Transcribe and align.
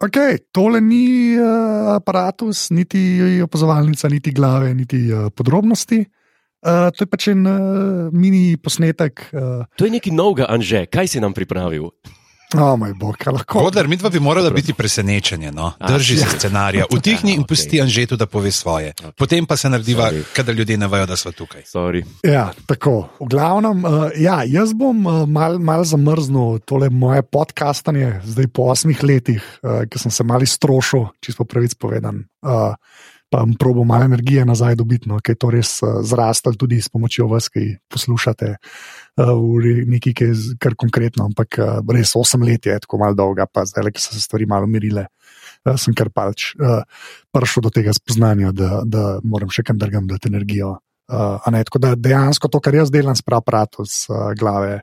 Okay, 0.00 0.38
tole 0.48 0.80
ni 0.80 1.36
uh, 1.36 1.92
aparatus, 1.92 2.70
niti 2.72 3.20
opazovalnica, 3.44 4.08
niti 4.08 4.32
glave, 4.32 4.72
niti 4.72 4.96
uh, 5.12 5.28
podrobnosti. 5.28 6.00
Uh, 6.64 6.88
to 6.96 7.04
je 7.04 7.08
pač 7.08 7.28
en 7.28 7.44
uh, 7.44 8.08
mini 8.08 8.56
posnetek. 8.56 9.26
Uh, 9.28 9.68
To 9.76 9.84
je 9.84 9.92
nekaj 9.92 10.12
novega, 10.16 10.48
Anže, 10.48 10.86
kaj 10.88 11.04
si 11.04 11.20
nam 11.20 11.36
pripravil? 11.36 11.92
Oh, 12.54 12.76
moj 12.78 12.94
bog, 12.94 13.16
lahko. 13.26 13.60
Kodler, 13.64 13.88
mi 13.88 13.96
dva 13.96 14.10
bi 14.10 14.20
morala 14.20 14.50
biti 14.50 14.72
presenečenje. 14.74 15.52
No? 15.52 15.72
Drži 15.88 16.16
se 16.16 16.26
ja. 16.26 16.38
scenarija, 16.38 16.84
utihni 16.96 17.34
in 17.34 17.40
okej. 17.40 17.48
pusti 17.48 17.82
Anžetu, 17.82 18.16
da 18.16 18.26
pove 18.26 18.50
svoje. 18.50 18.94
Potem 19.16 19.46
pa 19.46 19.56
se 19.56 19.68
narediva, 19.68 20.10
Sorry. 20.10 20.24
kadar 20.36 20.54
ljudje 20.54 20.78
ne 20.78 20.88
vejo, 20.88 21.06
da 21.06 21.16
smo 21.16 21.32
tukaj. 21.32 21.62
Sorry. 21.62 22.04
Ja, 22.26 22.50
tako. 22.66 23.08
V 23.20 23.28
glavnem, 23.30 23.84
uh, 23.84 24.10
ja, 24.16 24.42
jaz 24.46 24.72
bom 24.72 25.06
uh, 25.06 25.22
mal, 25.28 25.58
mal 25.58 25.84
zamrznil 25.84 26.58
tole 26.64 26.90
moje 26.90 27.22
podcastanje, 27.22 28.20
zdaj 28.24 28.48
po 28.54 28.70
osmih 28.72 29.02
letih, 29.02 29.44
uh, 29.62 29.84
ki 29.90 29.98
sem 29.98 30.10
se 30.10 30.24
mal 30.24 30.42
iztrošil, 30.42 31.06
čisto 31.20 31.44
pravic 31.44 31.74
povedan. 31.74 32.24
Uh, 32.42 32.74
pa 33.30 33.44
probo 33.58 33.84
malo 33.86 34.04
energije 34.04 34.44
nazaj 34.44 34.74
dobiti, 34.74 35.08
no, 35.08 35.20
ker 35.22 35.36
je 35.36 35.38
to 35.38 35.50
res 35.54 35.76
uh, 35.86 36.00
zrastel 36.02 36.56
tudi 36.58 36.80
s 36.82 36.90
pomočjo 36.90 37.28
vas, 37.30 37.46
ki 37.48 37.78
poslušate. 37.90 38.56
Uh, 39.20 39.38
nekaj, 39.86 40.14
ki 40.18 40.28
je 40.28 40.56
kar 40.58 40.74
konkretno, 40.74 41.28
ampak 41.30 41.60
uh, 41.62 41.78
res 41.94 42.16
osem 42.18 42.42
let 42.42 42.66
je 42.66 42.78
tako 42.82 42.98
malo 43.04 43.14
dolga, 43.14 43.46
pa 43.46 43.64
zdaj, 43.68 43.92
ki 43.94 44.02
so 44.02 44.16
se 44.16 44.22
stvari 44.24 44.50
malo 44.50 44.66
mirile, 44.66 45.06
uh, 45.64 45.78
sem 45.78 45.94
kar 45.94 46.10
pač 46.10 46.50
uh, 46.58 46.82
prišel 47.30 47.68
do 47.68 47.74
tega 47.74 47.94
spoznanja, 47.94 48.50
da, 48.50 48.82
da 48.82 49.04
moram 49.22 49.52
še 49.52 49.64
kam 49.66 49.78
drugam 49.78 50.10
dati 50.10 50.32
energijo. 50.32 50.80
Uh, 51.10 51.38
ne, 51.50 51.62
tako 51.66 51.80
da 51.82 51.94
dejansko 51.98 52.50
to, 52.50 52.60
kar 52.62 52.74
jaz 52.74 52.90
delam 52.90 53.14
s 53.18 53.22
aparatom, 53.26 53.86
z 53.86 54.10
uh, 54.10 54.30
glave, 54.38 54.82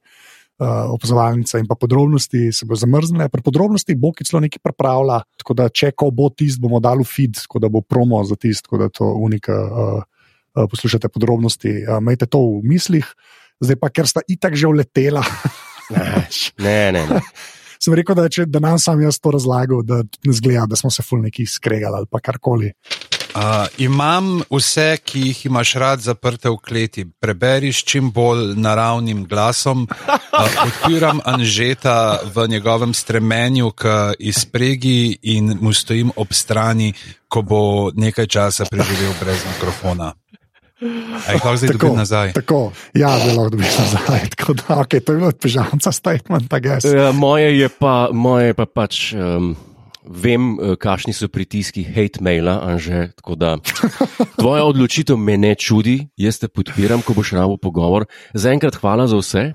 opazovalnice 0.66 1.60
in 1.62 1.68
pa 1.70 1.76
podrobnosti, 1.78 2.52
se 2.52 2.66
bo 2.66 2.76
zamrznile. 2.76 3.30
Pri 3.30 3.44
podrobnosti 3.46 3.96
bo 3.96 4.12
ki 4.16 4.26
celo 4.26 4.42
nekaj 4.42 4.64
pripravlja, 4.64 5.20
tako 5.38 5.58
da 5.58 5.70
če 5.70 5.92
ko 5.94 6.10
bo 6.12 6.32
tist, 6.34 6.62
bomo 6.62 6.82
dali 6.82 7.06
feed, 7.06 7.38
tako 7.44 7.62
da 7.62 7.70
bo 7.70 7.84
promo 7.86 8.24
za 8.26 8.36
tist, 8.36 8.66
tako 8.66 8.82
da 8.82 8.90
to 8.90 9.12
unika. 9.14 9.54
Uh, 9.54 10.02
uh, 10.58 10.66
Poslušate 10.72 11.10
podrobnosti, 11.14 11.70
uh, 11.86 12.00
imejte 12.02 12.26
to 12.26 12.42
v 12.42 12.66
mislih, 12.66 13.06
zdaj 13.62 13.78
pa, 13.78 13.92
ker 13.94 14.10
sta 14.10 14.26
itak 14.26 14.58
že 14.58 14.66
uletela. 14.66 15.22
Ne, 16.58 16.92
ne, 16.92 17.06
ne. 17.06 17.22
Sem 17.84 17.94
rekel, 17.94 18.18
da, 18.18 18.26
če, 18.26 18.48
da 18.50 18.60
nam 18.64 18.80
sam 18.82 19.02
jaz 19.06 19.20
to 19.22 19.32
razlagal, 19.36 19.84
da 19.86 20.02
ne 20.02 20.34
zgleda, 20.34 20.66
da 20.74 20.80
smo 20.80 20.90
se 20.90 21.06
fulniki 21.06 21.46
skregali 21.46 22.02
ali 22.02 22.10
pa 22.10 22.20
karkoli. 22.20 22.74
Uh, 23.38 23.68
imam 23.78 24.42
vse, 24.50 24.98
ki 25.06 25.20
jih 25.20 25.46
imaš 25.46 25.74
rad, 25.78 26.00
zaprte 26.02 26.50
v 26.50 26.58
kleti. 26.58 27.04
Preberi 27.06 27.70
s 27.70 27.84
čim 27.86 28.10
bolj 28.12 28.56
naravnim 28.58 29.28
glasom. 29.30 29.86
Uh, 29.86 30.56
odpiram 30.66 31.22
Anžeta 31.26 32.18
v 32.34 32.48
njegovem 32.48 32.94
stremenju 32.94 33.72
k 33.72 34.14
izpregi 34.20 35.18
in 35.22 35.58
mu 35.62 35.74
stojim 35.74 36.10
ob 36.16 36.34
strani, 36.34 36.94
ko 37.30 37.42
bo 37.42 37.62
nekaj 37.94 38.26
časa 38.26 38.66
preživel 38.66 39.14
brez 39.22 39.46
mikrofona. 39.54 40.14
Aj, 41.28 41.34
lahko 41.34 41.56
zdaj 41.58 41.78
dobim 41.78 41.96
nazaj. 41.98 42.34
Tako, 42.34 42.72
ja, 42.94 43.14
lahko 43.14 43.50
dobiš 43.54 43.78
nazaj. 43.78 44.30
Tako 44.34 44.54
da, 44.54 44.82
okay, 44.82 45.06
to 45.06 45.14
je 45.14 45.18
bilo 45.18 45.32
pižamca 45.32 45.92
statement, 45.92 46.54
I 46.54 46.62
guess. 46.62 46.90
Ja, 46.90 47.12
moje 47.12 47.54
je 47.60 47.70
pa, 47.70 48.10
moje 48.14 48.48
je 48.48 48.54
pa 48.54 48.66
pač. 48.66 49.14
Um, 49.14 49.54
Vem, 50.08 50.56
eh, 50.56 50.76
kakšni 50.80 51.14
so 51.14 51.28
pritiski 51.28 51.84
hate 51.84 52.24
maila, 52.24 52.62
Anže, 52.64 53.12
tako 53.20 53.36
da 53.36 53.58
tvoja 54.40 54.64
odločitev 54.64 55.18
me 55.20 55.38
ne 55.38 55.56
čudi, 55.56 56.08
jaz 56.18 56.40
te 56.40 56.48
podpiram, 56.48 57.04
ko 57.04 57.14
boš 57.14 57.36
rabo 57.36 57.58
pogovor. 57.58 58.08
Zaenkrat 58.34 58.80
hvala 58.80 59.08
za 59.08 59.20
vse, 59.20 59.52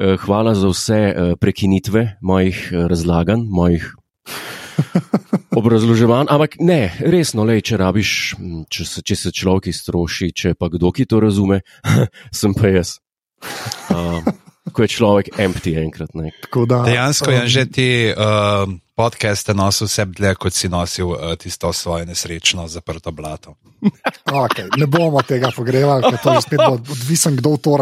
Eh, 0.00 0.16
hvala 0.16 0.54
za 0.54 0.68
vse 0.68 0.94
eh, 0.94 1.36
prekinitve 1.40 2.16
mojih 2.20 2.72
razlaganj, 2.72 3.40
mojih 3.50 3.94
obrazloževanj. 5.60 6.26
Ampak 6.30 6.56
ne, 6.60 6.88
resno, 7.04 7.44
lej, 7.44 7.60
če 7.68 7.76
rabiš, 7.76 8.12
m, 8.38 8.62
če 8.70 8.86
se, 8.88 9.02
če 9.04 9.16
se 9.16 9.32
človek 9.36 9.68
iztroši, 9.74 10.30
če 10.32 10.54
pa 10.56 10.70
kdo 10.72 10.88
ki 10.88 11.04
to 11.04 11.20
razume, 11.20 11.60
sem 12.40 12.56
pa 12.56 12.72
jaz. 12.72 12.96
Uh, 13.92 14.24
ko 14.72 14.84
je 14.84 14.88
človek 14.88 15.32
empty 15.36 15.76
enkrat. 15.82 16.16
Ne. 16.16 16.32
Tako 16.46 16.64
Da, 16.70 16.80
Dejansko 16.88 17.32
je 17.32 17.42
um, 17.42 17.48
že 17.48 17.64
ti 17.68 17.90
uh, 18.08 18.72
podcaste 19.00 19.54
nosil 19.56 19.88
vse 19.88 20.04
dlje, 20.12 20.34
kot 20.36 20.56
si 20.56 20.68
nosil 20.68 21.14
uh, 21.14 21.32
tisto 21.40 21.72
svoje 21.72 22.06
nesrečno 22.06 22.68
zaprto 22.68 23.12
blato. 23.12 23.56
Okay, 24.30 24.68
ne 24.78 24.86
bomo 24.86 25.22
tega 25.26 25.48
pogrevali, 25.50 26.04
ker 26.06 26.18
to 26.22 26.32
je 26.36 26.42
spet 26.44 26.60
bo 26.62 26.76
odvisen, 26.76 27.34
kdo 27.40 27.56
to 27.58 27.74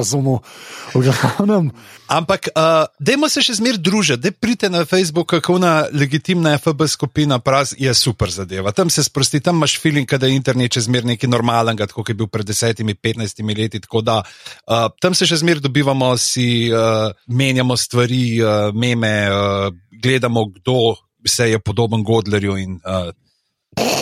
glavnem, 0.95 1.69
Ampak, 2.09 2.49
uh, 2.56 2.89
dajmo 3.05 3.29
se 3.29 3.43
še 3.45 3.59
zmeraj 3.59 3.83
družiti, 3.84 4.23
da 4.23 4.33
pridete 4.33 4.71
na 4.73 4.87
Facebook, 4.89 5.29
kako 5.29 5.59
na 5.61 5.73
legitimna 5.93 6.55
FB 6.56 6.87
skupina 6.89 7.37
Praz 7.37 7.75
je 7.77 7.93
super 7.95 8.33
zadeva. 8.33 8.73
Tam 8.73 8.89
se 8.89 9.05
sprosti, 9.05 9.43
tam 9.45 9.61
imaš 9.61 9.77
feeling, 9.83 10.09
da 10.09 10.31
je 10.31 10.39
internet 10.39 10.79
še 10.79 10.87
zmeraj 10.87 11.12
nekaj 11.12 11.29
normalnega, 11.29 11.85
kot 11.93 12.09
je 12.09 12.17
bil 12.17 12.31
pred 12.33 12.49
desetimi, 12.49 12.97
petnajstimi 12.97 13.59
leti. 13.59 13.83
tako 13.85 14.00
Da, 14.00 14.23
uh, 14.25 14.87
tam 15.05 15.12
se 15.12 15.29
še 15.29 15.43
zmeraj 15.43 15.67
dobivamo, 15.67 16.15
si 16.17 16.71
uh, 16.73 17.12
menjamo 17.29 17.77
stvari, 17.77 18.25
uh, 18.41 18.73
meme, 18.73 19.12
uh, 19.29 19.69
gledamo, 20.00 20.47
kdo 20.56 20.79
se 21.28 21.50
je 21.50 21.59
podoben 21.59 22.05
Godlerju 22.05 22.56
in 22.56 22.78
uh, 22.83 23.11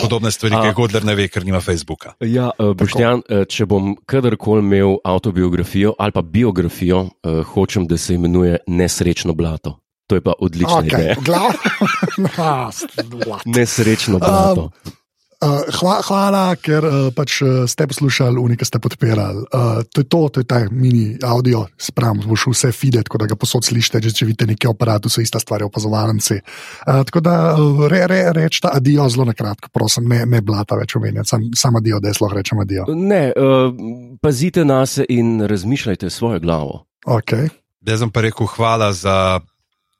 podobne 0.01 0.31
stvari, 0.31 0.55
A. 0.55 0.61
ki 0.61 0.71
jih 0.71 0.75
Godler 0.75 1.05
ne 1.05 1.15
ve, 1.15 1.27
ker 1.27 1.45
nima 1.45 1.61
Facebooka. 1.61 2.13
Ja, 2.19 2.49
uh, 2.59 2.73
Boštjan, 2.77 3.23
uh, 3.27 3.43
če 3.49 3.67
bom 3.69 3.95
kadarkoli 4.05 4.63
imel 4.65 4.97
avtobiografijo 5.05 5.95
ali 5.99 6.15
pa 6.15 6.21
biografijo, 6.21 7.07
uh, 7.07 7.41
hočem, 7.53 7.87
da 7.87 7.97
se 7.97 8.15
imenuje 8.15 8.57
Nesrečno 8.67 9.33
blato. 9.33 9.77
To 10.07 10.15
je 10.15 10.21
pa 10.23 10.33
odlična 10.39 10.81
okay. 10.81 10.93
ideja. 10.93 11.15
v 11.19 11.23
glavnem, 11.27 12.71
stvar. 12.71 13.41
Nesrečno 13.45 14.19
blato. 14.19 14.71
Um, 14.71 14.96
Uh, 15.37 15.61
hva, 15.69 15.99
hvala, 16.01 16.55
ker 16.57 16.81
uh, 16.81 16.93
pač 17.13 17.43
uh, 17.45 17.69
ste 17.69 17.85
poslušali, 17.85 18.41
unika 18.41 18.65
ste 18.65 18.79
podpirali. 18.81 19.43
Uh, 19.53 19.83
to 19.85 20.01
je 20.01 20.07
to, 20.09 20.21
to 20.33 20.41
je 20.41 20.47
ta 20.49 20.63
mini 20.73 21.13
audio, 21.21 21.67
spravim, 21.77 22.23
boš 22.25 22.47
vse 22.55 22.71
feed, 22.73 22.97
tako 23.05 23.21
da 23.21 23.27
ga 23.29 23.37
posod 23.37 23.61
slišite, 23.67 24.01
če 24.01 24.25
vidite 24.25 24.47
neki 24.49 24.65
aparat, 24.65 25.05
so 25.05 25.21
ista 25.21 25.37
stvar, 25.37 25.61
opazovalnici. 25.69 26.39
Uh, 26.41 27.05
tako 27.05 27.21
da 27.21 27.53
re, 27.85 28.01
re, 28.09 28.19
rečete 28.33 28.73
adijo 28.73 29.05
zelo 29.13 29.29
na 29.29 29.37
kratko, 29.37 29.69
prosim, 29.69 30.09
ne, 30.09 30.23
ne 30.25 30.41
blata 30.41 30.73
več 30.73 30.97
omenjati, 30.97 31.29
sam, 31.29 31.47
sam 31.53 31.77
adijo, 31.77 32.01
da 32.01 32.09
je 32.09 32.17
zelo 32.17 32.33
rečem 32.33 32.65
adijo. 32.65 32.89
Ne, 32.97 33.23
uh, 33.29 33.69
pazite 34.17 34.65
na 34.65 34.81
se 34.89 35.05
in 35.05 35.43
razmišljajte 35.45 36.09
svojo 36.09 36.41
glavo. 36.41 36.87
Okay. 37.05 37.51
Jaz 37.85 38.01
sem 38.01 38.09
pa 38.09 38.25
rekel 38.25 38.49
hvala 38.57 38.89
za 38.89 39.37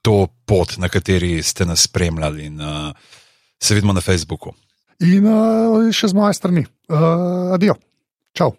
to 0.02 0.26
pot, 0.50 0.80
na 0.82 0.90
kateri 0.90 1.36
ste 1.46 1.62
nas 1.62 1.86
spremljali 1.86 2.50
in 2.50 2.58
uh, 2.58 2.90
se 3.62 3.78
vidimo 3.78 3.94
na 3.94 4.02
Facebooku. 4.02 4.58
In 4.98 5.26
uh, 5.30 5.90
še 5.94 6.10
z 6.10 6.16
moje 6.18 6.34
strani, 6.34 6.64
uh, 6.90 7.54
adijo, 7.54 7.76
čau. 8.34 8.56